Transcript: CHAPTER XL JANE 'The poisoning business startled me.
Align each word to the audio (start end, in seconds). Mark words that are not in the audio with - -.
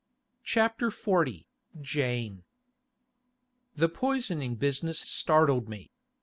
CHAPTER 0.43 0.89
XL 0.89 1.43
JANE 1.79 2.43
'The 3.75 3.89
poisoning 3.89 4.55
business 4.55 4.99
startled 5.01 5.69
me. 5.69 5.91